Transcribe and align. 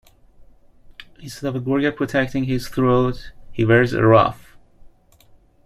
Instead 1.19 1.49
of 1.49 1.55
a 1.55 1.59
gorget 1.59 1.95
protecting 1.95 2.45
his 2.45 2.67
throat 2.67 3.33
he 3.51 3.63
wears 3.63 3.93
a 3.93 4.01
ruff. 4.03 4.57